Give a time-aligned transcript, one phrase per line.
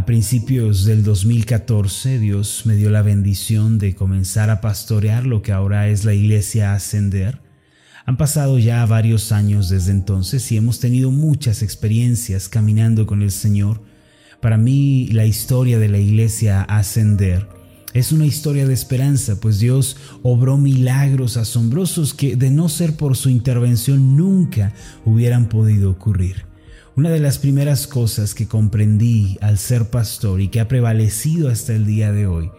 [0.00, 5.52] A principios del 2014 Dios me dio la bendición de comenzar a pastorear lo que
[5.52, 7.42] ahora es la iglesia Ascender.
[8.06, 13.30] Han pasado ya varios años desde entonces y hemos tenido muchas experiencias caminando con el
[13.30, 13.82] Señor.
[14.40, 17.46] Para mí la historia de la iglesia Ascender
[17.92, 23.18] es una historia de esperanza, pues Dios obró milagros asombrosos que de no ser por
[23.18, 24.72] su intervención nunca
[25.04, 26.49] hubieran podido ocurrir.
[27.00, 31.72] Una de las primeras cosas que comprendí al ser pastor y que ha prevalecido hasta
[31.72, 32.50] el día de hoy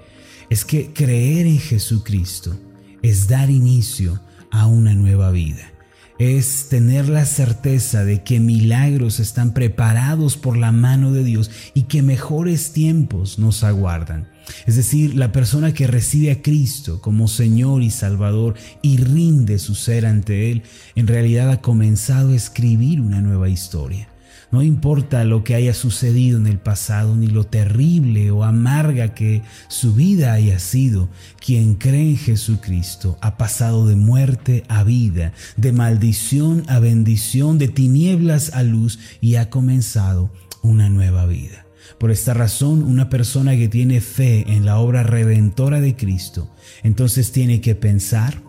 [0.49, 2.59] es que creer en Jesucristo
[3.03, 4.19] es dar inicio
[4.49, 5.71] a una nueva vida
[6.17, 11.83] es tener la certeza de que milagros están preparados por la mano de Dios y
[11.83, 14.27] que mejores tiempos nos aguardan.
[14.67, 19.73] Es decir, la persona que recibe a Cristo como Señor y Salvador y rinde su
[19.73, 20.61] ser ante Él,
[20.95, 24.07] en realidad ha comenzado a escribir una nueva historia.
[24.51, 29.43] No importa lo que haya sucedido en el pasado, ni lo terrible o amarga que
[29.69, 35.71] su vida haya sido, quien cree en Jesucristo ha pasado de muerte a vida, de
[35.71, 41.65] maldición a bendición, de tinieblas a luz y ha comenzado una nueva vida.
[41.97, 47.31] Por esta razón, una persona que tiene fe en la obra redentora de Cristo, entonces
[47.31, 48.41] tiene que pensar,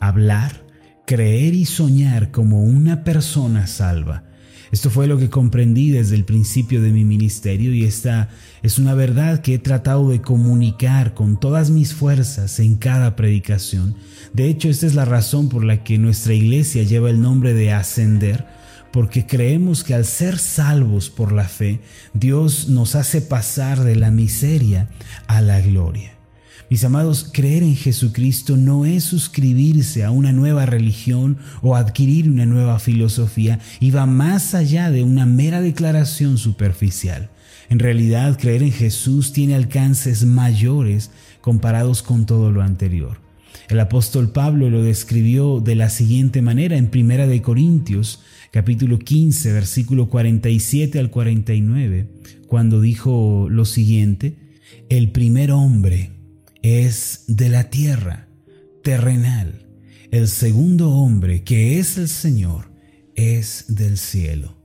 [0.00, 0.66] hablar,
[1.06, 4.24] creer y soñar como una persona salva
[4.76, 8.28] esto fue lo que comprendí desde el principio de mi ministerio y esta
[8.62, 13.94] es una verdad que he tratado de comunicar con todas mis fuerzas en cada predicación.
[14.34, 17.72] De hecho, esta es la razón por la que nuestra iglesia lleva el nombre de
[17.72, 18.44] ascender,
[18.92, 21.80] porque creemos que al ser salvos por la fe,
[22.12, 24.90] Dios nos hace pasar de la miseria
[25.26, 26.15] a la gloria.
[26.68, 32.44] Mis amados, creer en Jesucristo no es suscribirse a una nueva religión o adquirir una
[32.44, 37.30] nueva filosofía y va más allá de una mera declaración superficial.
[37.68, 43.20] En realidad, creer en Jesús tiene alcances mayores comparados con todo lo anterior.
[43.68, 49.52] El apóstol Pablo lo describió de la siguiente manera en Primera de Corintios, capítulo 15,
[49.52, 52.08] versículo 47 al 49,
[52.48, 54.36] cuando dijo lo siguiente:
[54.88, 56.15] El primer hombre
[56.66, 58.28] es de la tierra,
[58.82, 59.66] terrenal.
[60.10, 62.72] El segundo hombre, que es el Señor,
[63.14, 64.56] es del cielo.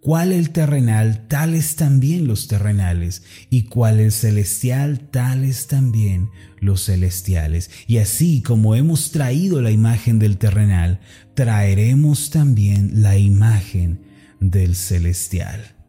[0.00, 6.30] Cuál el terrenal, tales también los terrenales, y cuál el celestial, tales también
[6.60, 7.70] los celestiales.
[7.86, 11.00] Y así como hemos traído la imagen del terrenal,
[11.34, 14.00] traeremos también la imagen
[14.40, 15.79] del celestial.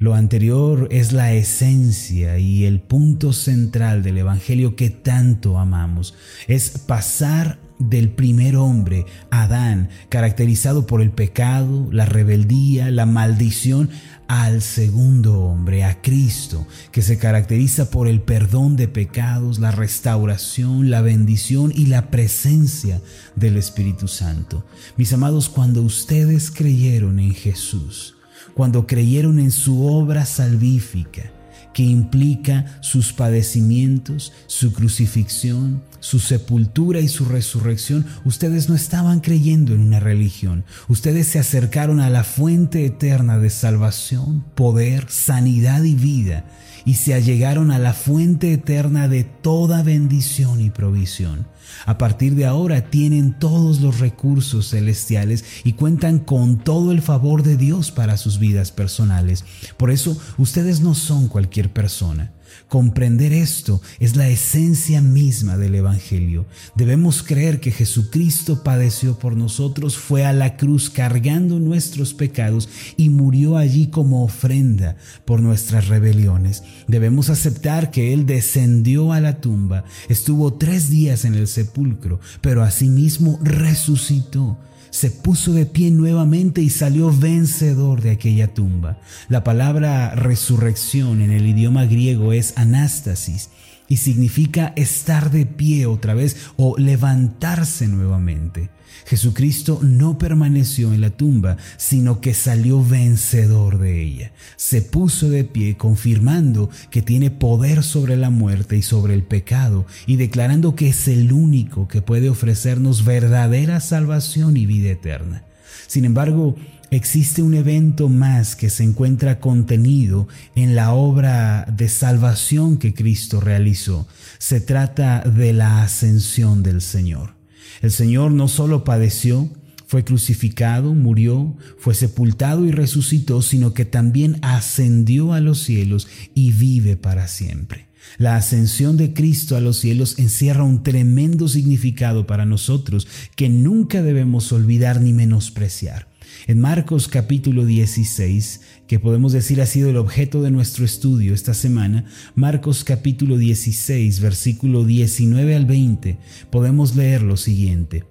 [0.00, 6.14] Lo anterior es la esencia y el punto central del Evangelio que tanto amamos.
[6.46, 13.90] Es pasar del primer hombre, Adán, caracterizado por el pecado, la rebeldía, la maldición,
[14.28, 20.90] al segundo hombre, a Cristo, que se caracteriza por el perdón de pecados, la restauración,
[20.90, 23.00] la bendición y la presencia
[23.34, 24.64] del Espíritu Santo.
[24.96, 28.17] Mis amados, cuando ustedes creyeron en Jesús,
[28.58, 31.30] cuando creyeron en su obra salvífica,
[31.72, 39.74] que implica sus padecimientos, su crucifixión, su sepultura y su resurrección, ustedes no estaban creyendo
[39.74, 45.94] en una religión, ustedes se acercaron a la fuente eterna de salvación, poder, sanidad y
[45.94, 46.44] vida,
[46.88, 51.46] y se allegaron a la fuente eterna de toda bendición y provisión.
[51.84, 57.42] A partir de ahora tienen todos los recursos celestiales y cuentan con todo el favor
[57.42, 59.44] de Dios para sus vidas personales.
[59.76, 62.32] Por eso ustedes no son cualquier persona.
[62.68, 66.44] Comprender esto es la esencia misma del Evangelio.
[66.74, 72.68] Debemos creer que Jesucristo padeció por nosotros, fue a la cruz cargando nuestros pecados
[72.98, 76.62] y murió allí como ofrenda por nuestras rebeliones.
[76.88, 82.62] Debemos aceptar que Él descendió a la tumba, estuvo tres días en el sepulcro, pero
[82.62, 84.58] asimismo resucitó
[84.90, 88.98] se puso de pie nuevamente y salió vencedor de aquella tumba.
[89.28, 93.50] La palabra resurrección en el idioma griego es anástasis
[93.88, 98.70] y significa estar de pie otra vez o levantarse nuevamente.
[99.06, 104.32] Jesucristo no permaneció en la tumba, sino que salió vencedor de ella.
[104.56, 109.86] Se puso de pie confirmando que tiene poder sobre la muerte y sobre el pecado
[110.06, 115.44] y declarando que es el único que puede ofrecernos verdadera salvación y vida eterna.
[115.86, 116.56] Sin embargo,
[116.90, 123.40] existe un evento más que se encuentra contenido en la obra de salvación que Cristo
[123.40, 124.06] realizó.
[124.38, 127.34] Se trata de la ascensión del Señor.
[127.82, 129.50] El Señor no solo padeció,
[129.86, 136.52] fue crucificado, murió, fue sepultado y resucitó, sino que también ascendió a los cielos y
[136.52, 137.88] vive para siempre.
[138.16, 143.06] La ascensión de Cristo a los cielos encierra un tremendo significado para nosotros
[143.36, 146.07] que nunca debemos olvidar ni menospreciar.
[146.48, 151.52] En Marcos capítulo 16, que podemos decir ha sido el objeto de nuestro estudio esta
[151.52, 156.16] semana, Marcos capítulo 16, versículo 19 al 20,
[156.50, 158.06] podemos leer lo siguiente.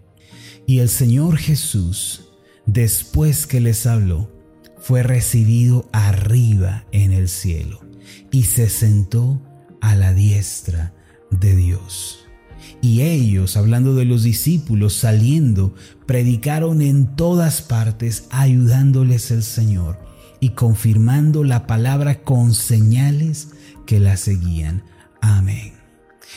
[0.67, 2.29] Y el Señor Jesús,
[2.67, 4.31] después que les habló,
[4.77, 7.81] fue recibido arriba en el cielo
[8.31, 9.41] y se sentó
[9.81, 10.93] a la diestra
[11.31, 12.26] de Dios.
[12.81, 15.73] Y ellos, hablando de los discípulos saliendo,
[16.05, 19.99] predicaron en todas partes, ayudándoles el Señor
[20.39, 23.49] y confirmando la palabra con señales
[23.85, 24.83] que la seguían.
[25.21, 25.76] Amén.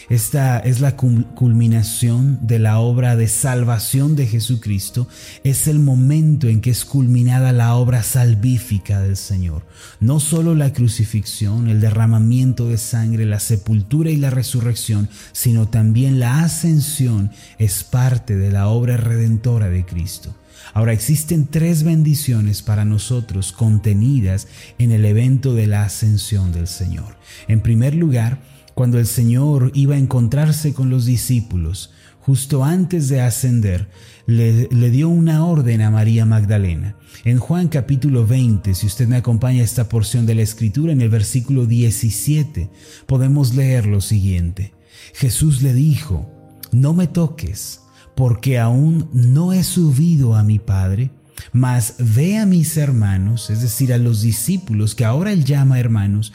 [0.09, 5.09] Esta es la culminación de la obra de salvación de Jesucristo.
[5.45, 9.67] Es el momento en que es culminada la obra salvífica del Señor.
[10.01, 16.19] No solo la crucifixión, el derramamiento de sangre, la sepultura y la resurrección, sino también
[16.19, 20.35] la ascensión es parte de la obra redentora de Cristo.
[20.73, 24.47] Ahora existen tres bendiciones para nosotros contenidas
[24.79, 27.17] en el evento de la ascensión del Señor.
[27.49, 28.39] En primer lugar,
[28.81, 33.91] cuando el Señor iba a encontrarse con los discípulos, justo antes de ascender,
[34.25, 36.97] le, dio una orden a María Magdalena.
[37.27, 41.03] En Juan capítulo 20, si usted me acompaña a esta porción de la escritura, en
[41.03, 42.71] el versículo 17,
[43.05, 44.73] podemos leer lo siguiente.
[45.13, 46.31] Jesús le dijo,
[46.73, 47.83] no me toques,
[48.17, 51.11] porque aún no he subido a mi Padre,
[51.53, 56.33] mas ve a mis hermanos, es decir, a los discípulos que ahora él llama hermanos,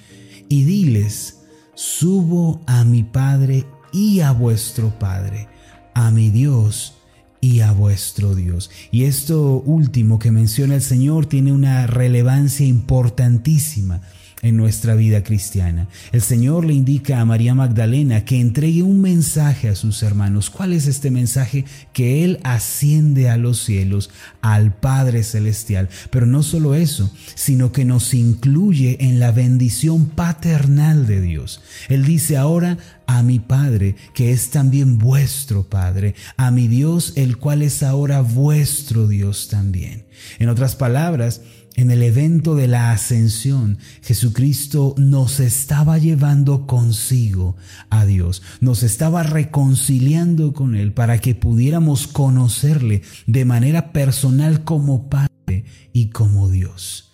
[0.47, 1.39] y diles,
[1.75, 5.47] subo a mi Padre y a vuestro Padre,
[5.93, 6.95] a mi Dios
[7.41, 8.71] y a vuestro Dios.
[8.91, 14.01] Y esto último que menciona el Señor tiene una relevancia importantísima
[14.45, 15.87] en nuestra vida cristiana.
[16.11, 20.51] El Señor le indica a María Magdalena que entregue un mensaje a sus hermanos.
[20.51, 21.65] ¿Cuál es este mensaje?
[21.93, 24.11] Que Él asciende a los cielos,
[24.41, 25.89] al Padre Celestial.
[26.11, 31.61] Pero no solo eso, sino que nos incluye en la bendición paternal de Dios.
[31.89, 37.37] Él dice ahora, a mi Padre, que es también vuestro Padre, a mi Dios, el
[37.37, 40.05] cual es ahora vuestro Dios también.
[40.39, 41.41] En otras palabras,
[41.75, 47.57] en el evento de la ascensión, Jesucristo nos estaba llevando consigo
[47.89, 55.09] a Dios, nos estaba reconciliando con Él para que pudiéramos conocerle de manera personal como
[55.09, 57.04] Padre y como Dios.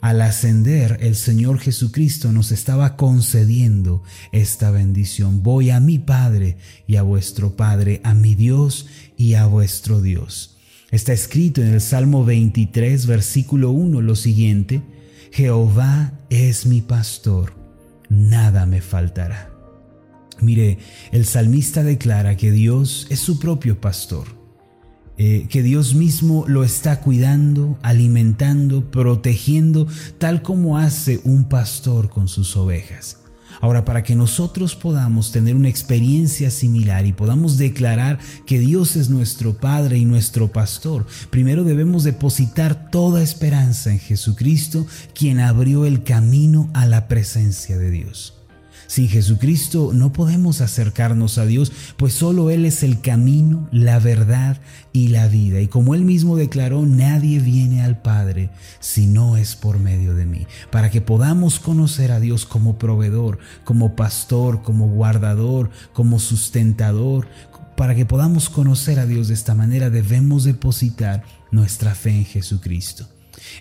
[0.00, 4.02] Al ascender, el Señor Jesucristo nos estaba concediendo
[4.32, 5.42] esta bendición.
[5.42, 6.56] Voy a mi Padre
[6.86, 8.86] y a vuestro Padre, a mi Dios
[9.18, 10.56] y a vuestro Dios.
[10.90, 14.82] Está escrito en el Salmo 23, versículo 1, lo siguiente,
[15.32, 17.52] Jehová es mi pastor,
[18.08, 19.52] nada me faltará.
[20.40, 20.78] Mire,
[21.12, 24.39] el salmista declara que Dios es su propio pastor,
[25.22, 29.86] eh, que Dios mismo lo está cuidando, alimentando, protegiendo,
[30.16, 33.18] tal como hace un pastor con sus ovejas.
[33.60, 39.10] Ahora, para que nosotros podamos tener una experiencia similar y podamos declarar que Dios es
[39.10, 46.02] nuestro Padre y nuestro Pastor, primero debemos depositar toda esperanza en Jesucristo, quien abrió el
[46.02, 48.39] camino a la presencia de Dios.
[48.90, 54.60] Sin Jesucristo no podemos acercarnos a Dios, pues solo Él es el camino, la verdad
[54.92, 55.60] y la vida.
[55.60, 60.26] Y como Él mismo declaró, nadie viene al Padre si no es por medio de
[60.26, 60.48] mí.
[60.72, 67.28] Para que podamos conocer a Dios como proveedor, como pastor, como guardador, como sustentador,
[67.76, 73.06] para que podamos conocer a Dios de esta manera debemos depositar nuestra fe en Jesucristo.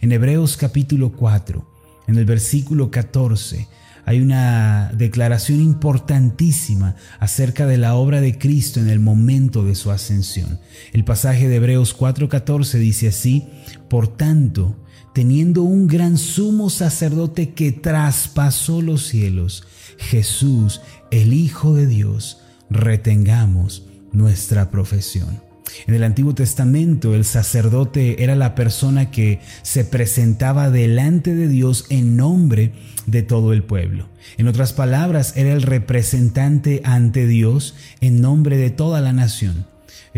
[0.02, 1.70] En Hebreos capítulo 4,
[2.08, 3.68] en el versículo 14,
[4.10, 9.92] hay una declaración importantísima acerca de la obra de Cristo en el momento de su
[9.92, 10.60] ascensión.
[10.94, 13.48] El pasaje de Hebreos 4:14 dice así,
[13.88, 14.76] por tanto,
[15.14, 19.64] teniendo un gran sumo sacerdote que traspasó los cielos,
[20.00, 22.40] Jesús, el Hijo de Dios,
[22.72, 25.49] retengamos nuestra profesión.
[25.88, 31.86] En el Antiguo Testamento el sacerdote era la persona que se presentaba delante de Dios
[31.90, 32.74] en nombre
[33.06, 34.08] de todo el pueblo.
[34.38, 39.66] En otras palabras, era el representante ante Dios en nombre de toda la nación.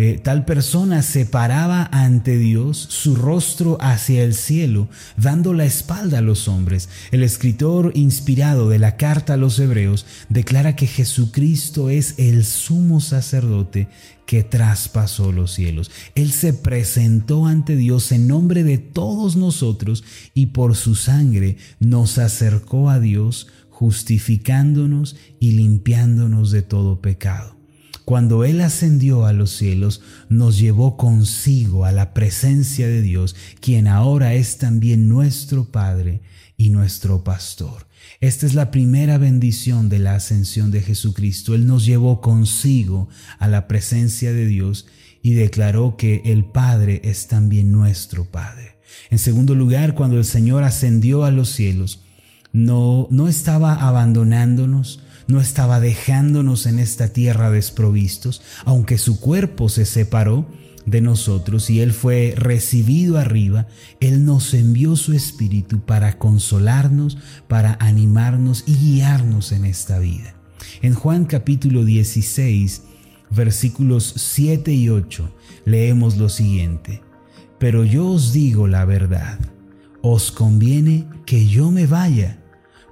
[0.03, 6.17] Eh, tal persona se paraba ante Dios, su rostro hacia el cielo, dando la espalda
[6.17, 6.89] a los hombres.
[7.12, 13.00] El escritor inspirado de la carta a los hebreos declara que Jesucristo es el sumo
[13.00, 13.89] sacerdote
[14.25, 15.91] que traspasó los cielos.
[16.15, 20.03] Él se presentó ante Dios en nombre de todos nosotros
[20.34, 27.61] y por su sangre nos acercó a Dios, justificándonos y limpiándonos de todo pecado.
[28.05, 33.88] Cuando Él ascendió a los cielos, nos llevó consigo a la presencia de Dios, quien
[33.88, 36.22] ahora es también nuestro Padre
[36.58, 37.88] y nuestro Pastor.
[38.20, 41.55] Esta es la primera bendición de la ascensión de Jesucristo.
[41.55, 44.88] Él nos llevó consigo a la presencia de Dios
[45.22, 48.77] y declaró que el Padre es también nuestro Padre.
[49.10, 52.01] En segundo lugar, cuando el Señor ascendió a los cielos,
[52.53, 59.86] no, no estaba abandonándonos, no estaba dejándonos en esta tierra desprovistos, aunque su cuerpo se
[59.86, 60.48] separó
[60.86, 63.68] de nosotros y Él fue recibido arriba,
[64.00, 70.36] Él nos envió su Espíritu para consolarnos, para animarnos y guiarnos en esta vida.
[70.82, 72.84] En Juan capítulo 16,
[73.30, 75.34] versículos 7 y 8,
[75.66, 77.01] leemos lo siguiente,
[77.60, 79.40] pero yo os digo la verdad,
[80.01, 82.40] os conviene que yo me vaya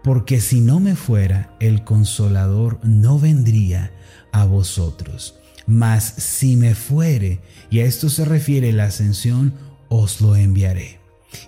[0.09, 3.91] porque si no me fuera, el consolador no vendría
[4.31, 5.35] a vosotros.
[5.67, 9.53] Mas si me fuere, y a esto se refiere la ascensión,
[9.87, 10.97] os lo enviaré.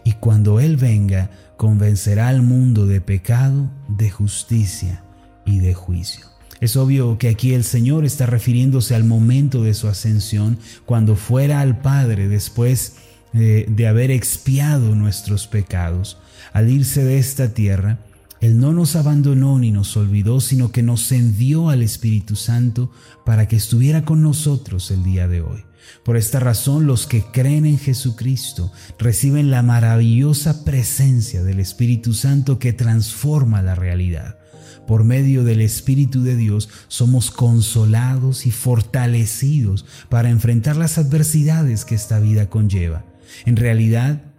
[0.04, 5.04] Y cuando Él venga, convencerá al mundo de pecado, de justicia
[5.44, 6.28] y de juicio.
[6.60, 11.62] Es obvio que aquí el Señor está refiriéndose al momento de su ascensión, cuando fuera
[11.62, 12.98] al Padre después
[13.34, 16.20] de, de haber expiado nuestros pecados.
[16.54, 17.98] Al irse de esta tierra,
[18.42, 22.92] él no nos abandonó ni nos olvidó, sino que nos envió al Espíritu Santo
[23.24, 25.64] para que estuviera con nosotros el día de hoy.
[26.04, 32.58] Por esta razón los que creen en Jesucristo reciben la maravillosa presencia del Espíritu Santo
[32.58, 34.40] que transforma la realidad.
[34.88, 41.94] Por medio del Espíritu de Dios somos consolados y fortalecidos para enfrentar las adversidades que
[41.94, 43.06] esta vida conlleva.
[43.46, 44.31] En realidad,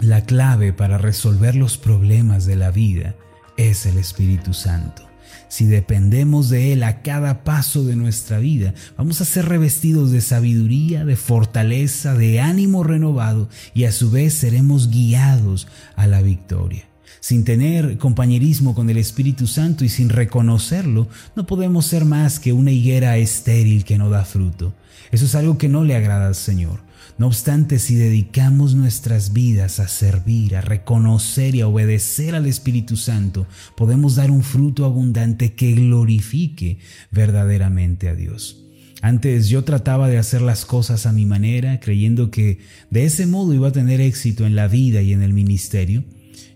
[0.00, 3.14] la clave para resolver los problemas de la vida
[3.56, 5.02] es el Espíritu Santo.
[5.48, 10.20] Si dependemos de Él a cada paso de nuestra vida, vamos a ser revestidos de
[10.20, 16.84] sabiduría, de fortaleza, de ánimo renovado y a su vez seremos guiados a la victoria.
[17.20, 22.52] Sin tener compañerismo con el Espíritu Santo y sin reconocerlo, no podemos ser más que
[22.52, 24.74] una higuera estéril que no da fruto.
[25.10, 26.85] Eso es algo que no le agrada al Señor.
[27.18, 32.98] No obstante, si dedicamos nuestras vidas a servir, a reconocer y a obedecer al Espíritu
[32.98, 36.78] Santo, podemos dar un fruto abundante que glorifique
[37.10, 38.62] verdaderamente a Dios.
[39.00, 42.58] Antes yo trataba de hacer las cosas a mi manera, creyendo que
[42.90, 46.04] de ese modo iba a tener éxito en la vida y en el ministerio.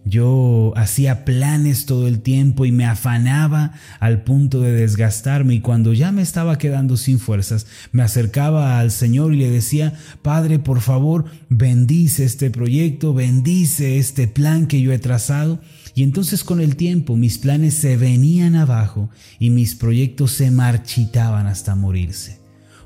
[0.04, 5.92] Yo hacía planes todo el tiempo y me afanaba al punto de desgastarme y cuando
[5.92, 10.80] ya me estaba quedando sin fuerzas, me acercaba al Señor y le decía, Padre, por
[10.80, 15.60] favor, bendice este proyecto, bendice este plan que yo he trazado.
[15.94, 21.46] Y entonces con el tiempo mis planes se venían abajo y mis proyectos se marchitaban
[21.46, 22.40] hasta morirse.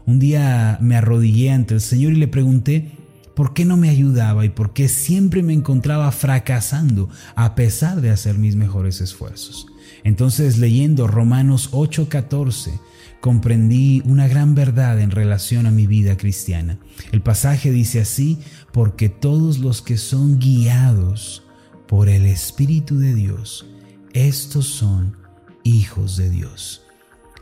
[0.07, 2.91] Un día me arrodillé ante el Señor y le pregunté,
[3.35, 8.11] ¿Por qué no me ayudaba y por qué siempre me encontraba fracasando a pesar de
[8.11, 9.67] hacer mis mejores esfuerzos?
[10.05, 12.79] Entonces leyendo Romanos 8:14
[13.21, 16.79] comprendí una gran verdad en relación a mi vida cristiana.
[17.11, 18.39] El pasaje dice así,
[18.71, 21.43] porque todos los que son guiados
[21.89, 23.67] por el Espíritu de Dios,
[24.13, 25.17] estos son
[25.63, 26.83] hijos de Dios.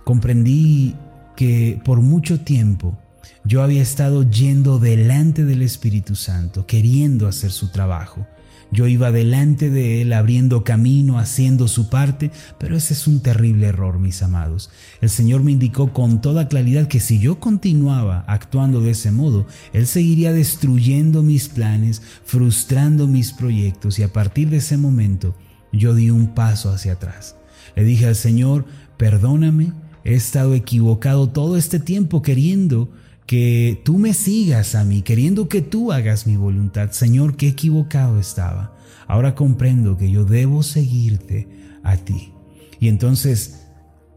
[0.04, 0.94] Comprendí
[1.36, 2.96] que por mucho tiempo
[3.44, 8.26] yo había estado yendo delante del Espíritu Santo, queriendo hacer su trabajo.
[8.72, 13.66] Yo iba delante de Él, abriendo camino, haciendo su parte, pero ese es un terrible
[13.66, 14.70] error, mis amados.
[15.02, 19.46] El Señor me indicó con toda claridad que si yo continuaba actuando de ese modo,
[19.74, 25.34] Él seguiría destruyendo mis planes, frustrando mis proyectos y a partir de ese momento
[25.70, 27.36] yo di un paso hacia atrás.
[27.76, 28.64] Le dije al Señor,
[28.96, 29.72] perdóname,
[30.04, 32.90] he estado equivocado todo este tiempo queriendo
[33.26, 36.90] que tú me sigas a mí, queriendo que tú hagas mi voluntad.
[36.90, 38.76] Señor, qué equivocado estaba.
[39.06, 41.48] Ahora comprendo que yo debo seguirte
[41.82, 42.32] a ti.
[42.80, 43.66] Y entonces,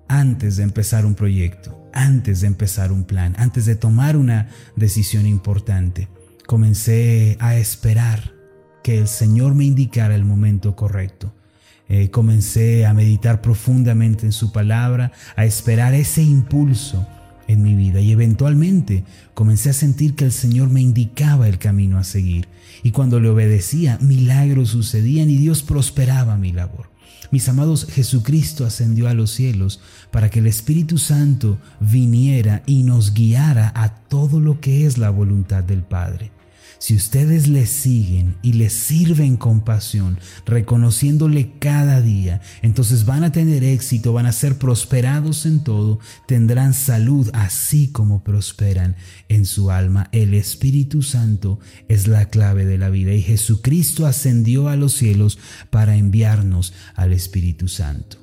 [0.07, 5.25] antes de empezar un proyecto, antes de empezar un plan, antes de tomar una decisión
[5.25, 6.07] importante,
[6.45, 8.33] comencé a esperar
[8.83, 11.33] que el Señor me indicara el momento correcto.
[11.87, 17.07] Eh, comencé a meditar profundamente en su palabra, a esperar ese impulso
[17.47, 21.97] en mi vida y eventualmente comencé a sentir que el Señor me indicaba el camino
[21.97, 22.47] a seguir
[22.83, 26.89] y cuando le obedecía milagros sucedían y Dios prosperaba mi labor.
[27.31, 33.13] Mis amados, Jesucristo ascendió a los cielos para que el Espíritu Santo viniera y nos
[33.13, 36.34] guiara a todo lo que es la voluntad del Padre.
[36.85, 43.31] Si ustedes le siguen y le sirven con pasión, reconociéndole cada día, entonces van a
[43.31, 48.97] tener éxito, van a ser prosperados en todo, tendrán salud así como prosperan
[49.29, 50.09] en su alma.
[50.11, 55.39] El Espíritu Santo es la clave de la vida y Jesucristo ascendió a los cielos
[55.71, 58.17] para enviarnos al Espíritu Santo.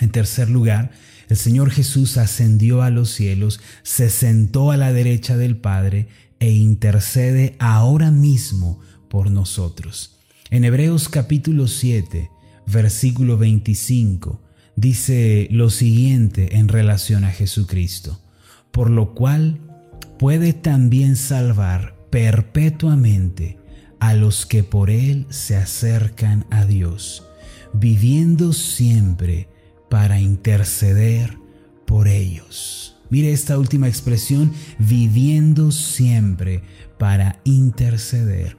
[0.00, 0.90] En tercer lugar,
[1.28, 6.08] el Señor Jesús ascendió a los cielos, se sentó a la derecha del Padre
[6.40, 10.18] e intercede ahora mismo por nosotros.
[10.50, 12.30] En Hebreos capítulo 7,
[12.66, 14.40] versículo 25,
[14.74, 18.20] dice lo siguiente en relación a Jesucristo,
[18.72, 19.60] por lo cual
[20.18, 23.58] puede también salvar perpetuamente
[24.00, 27.24] a los que por Él se acercan a Dios,
[27.72, 29.48] viviendo siempre
[29.90, 31.36] para interceder
[31.86, 32.89] por ellos.
[33.10, 36.62] Mire esta última expresión, viviendo siempre
[36.98, 38.56] para interceder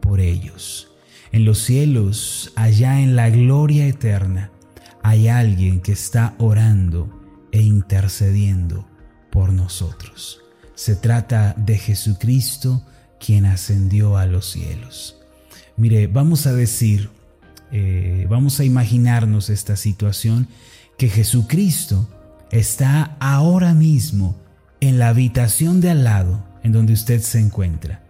[0.00, 0.88] por ellos.
[1.32, 4.50] En los cielos, allá en la gloria eterna,
[5.02, 7.08] hay alguien que está orando
[7.50, 8.86] e intercediendo
[9.30, 10.40] por nosotros.
[10.74, 12.84] Se trata de Jesucristo
[13.18, 15.16] quien ascendió a los cielos.
[15.76, 17.10] Mire, vamos a decir,
[17.72, 20.46] eh, vamos a imaginarnos esta situación,
[20.98, 22.08] que Jesucristo
[22.54, 24.36] está ahora mismo
[24.80, 28.02] en la habitación de al lado en donde usted se encuentra.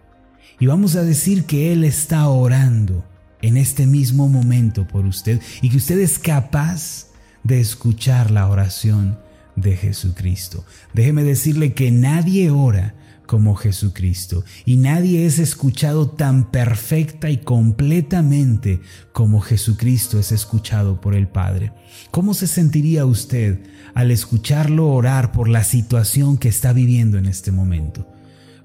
[0.59, 3.03] Y vamos a decir que Él está orando
[3.41, 7.07] en este mismo momento por usted y que usted es capaz
[7.43, 9.17] de escuchar la oración
[9.55, 10.63] de Jesucristo.
[10.93, 12.93] Déjeme decirle que nadie ora
[13.25, 14.43] como Jesucristo.
[14.65, 18.81] Y nadie es escuchado tan perfecta y completamente
[19.13, 21.71] como Jesucristo es escuchado por el Padre.
[22.11, 23.59] ¿Cómo se sentiría usted
[23.93, 28.07] al escucharlo orar por la situación que está viviendo en este momento?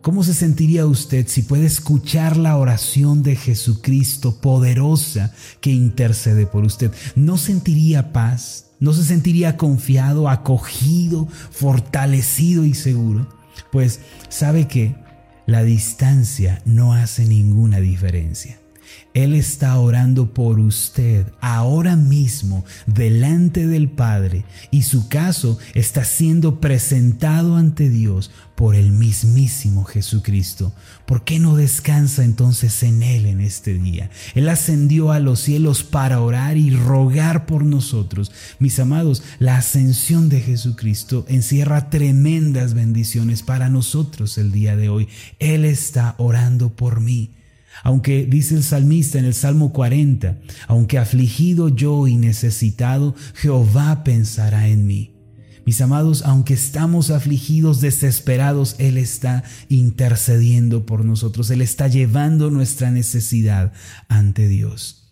[0.03, 6.65] ¿Cómo se sentiría usted si puede escuchar la oración de Jesucristo poderosa que intercede por
[6.65, 6.91] usted?
[7.17, 8.71] ¿No sentiría paz?
[8.79, 13.40] ¿No se sentiría confiado, acogido, fortalecido y seguro?
[13.71, 14.95] Pues sabe que
[15.47, 18.59] la distancia no hace ninguna diferencia.
[19.13, 26.61] Él está orando por usted ahora mismo delante del Padre y su caso está siendo
[26.61, 30.73] presentado ante Dios por el mismísimo Jesucristo.
[31.07, 34.11] ¿Por qué no descansa entonces en Él en este día?
[34.35, 38.31] Él ascendió a los cielos para orar y rogar por nosotros.
[38.59, 45.09] Mis amados, la ascensión de Jesucristo encierra tremendas bendiciones para nosotros el día de hoy.
[45.39, 47.31] Él está orando por mí.
[47.83, 54.69] Aunque dice el salmista en el Salmo 40, aunque afligido yo y necesitado, Jehová pensará
[54.69, 55.17] en mí.
[55.67, 62.91] Mis amados, aunque estamos afligidos, desesperados, Él está intercediendo por nosotros, Él está llevando nuestra
[62.91, 63.73] necesidad
[64.09, 65.10] ante Dios.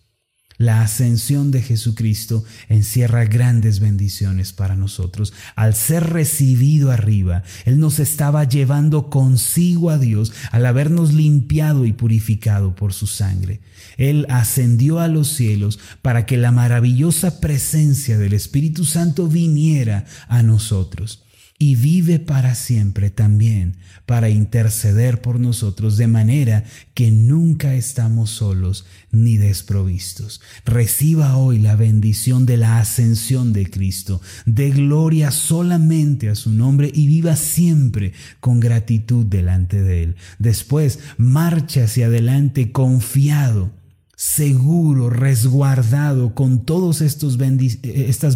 [0.59, 5.31] La ascensión de Jesucristo encierra grandes bendiciones para nosotros.
[5.55, 11.93] Al ser recibido arriba, Él nos estaba llevando consigo a Dios al habernos limpiado y
[11.93, 13.61] purificado por su sangre.
[13.95, 20.43] Él ascendió a los cielos para que la maravillosa presencia del Espíritu Santo viniera a
[20.43, 21.23] nosotros
[21.61, 28.85] y vive para siempre también para interceder por nosotros de manera que nunca estamos solos
[29.11, 30.41] ni desprovistos.
[30.65, 36.89] Reciba hoy la bendición de la ascensión de Cristo, de gloria solamente a su nombre
[36.91, 40.15] y viva siempre con gratitud delante de Él.
[40.39, 43.77] Después, marcha hacia adelante confiado
[44.15, 47.37] seguro, resguardado con todas estas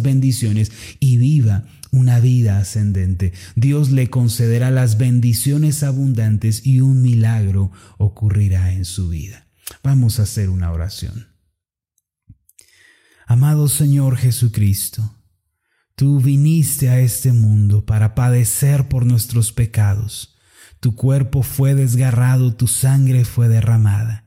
[0.02, 3.32] bendiciones y viva una vida ascendente.
[3.54, 9.46] Dios le concederá las bendiciones abundantes y un milagro ocurrirá en su vida.
[9.82, 11.28] Vamos a hacer una oración.
[13.26, 15.18] Amado Señor Jesucristo,
[15.94, 20.36] tú viniste a este mundo para padecer por nuestros pecados.
[20.80, 24.26] Tu cuerpo fue desgarrado, tu sangre fue derramada,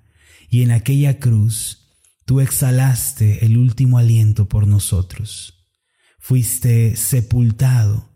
[0.50, 1.90] y en aquella cruz
[2.26, 5.57] tú exhalaste el último aliento por nosotros
[6.28, 8.10] fuiste sepultado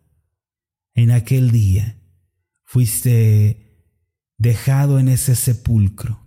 [0.95, 1.97] en aquel día,
[2.61, 3.87] fuiste
[4.37, 6.21] dejado en ese sepulcro.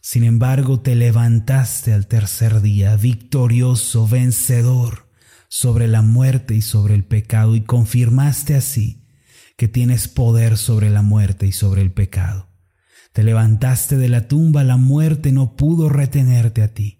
[0.00, 5.12] Sin embargo, te levantaste al tercer día, victorioso, vencedor
[5.48, 9.06] sobre la muerte y sobre el pecado, y confirmaste así
[9.56, 12.48] que tienes poder sobre la muerte y sobre el pecado.
[13.12, 16.97] Te levantaste de la tumba, la muerte no pudo retenerte a ti.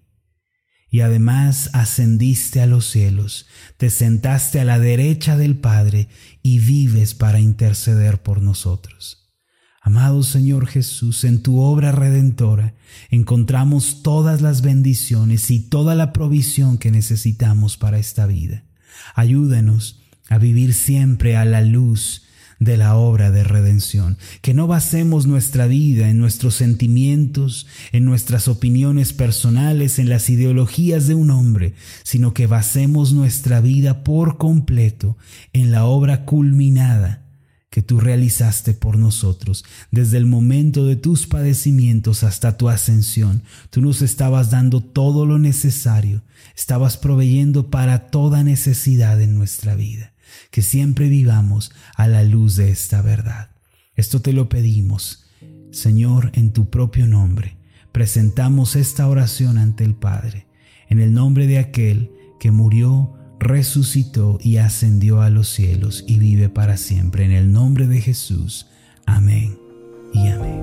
[0.91, 3.47] Y además ascendiste a los cielos,
[3.77, 6.09] te sentaste a la derecha del Padre
[6.43, 9.19] y vives para interceder por nosotros.
[9.83, 12.75] Amado Señor Jesús, en tu obra redentora
[13.11, 18.65] encontramos todas las bendiciones y toda la provisión que necesitamos para esta vida.
[19.15, 22.28] Ayúdenos a vivir siempre a la luz
[22.59, 28.49] de la obra de redención, que no basemos nuestra vida en nuestros sentimientos, en nuestras
[28.49, 35.17] opiniones personales, en las ideologías de un hombre, sino que basemos nuestra vida por completo
[35.53, 37.25] en la obra culminada
[37.71, 39.65] que tú realizaste por nosotros.
[39.91, 45.39] Desde el momento de tus padecimientos hasta tu ascensión, tú nos estabas dando todo lo
[45.39, 46.23] necesario,
[46.57, 50.13] estabas proveyendo para toda necesidad en nuestra vida
[50.51, 53.51] que siempre vivamos a la luz de esta verdad.
[53.95, 55.27] Esto te lo pedimos,
[55.73, 57.57] Señor, en tu propio nombre.
[57.93, 60.47] Presentamos esta oración ante el Padre,
[60.89, 66.49] en el nombre de aquel que murió, resucitó y ascendió a los cielos y vive
[66.49, 67.25] para siempre.
[67.25, 68.67] En el nombre de Jesús.
[69.07, 69.59] Amén
[70.13, 70.63] y amén.